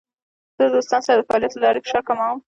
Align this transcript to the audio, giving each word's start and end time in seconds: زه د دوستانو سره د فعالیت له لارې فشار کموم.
زه 0.57 0.63
د 0.67 0.71
دوستانو 0.75 1.05
سره 1.07 1.17
د 1.17 1.25
فعالیت 1.27 1.53
له 1.53 1.61
لارې 1.65 1.83
فشار 1.85 2.03
کموم. 2.07 2.37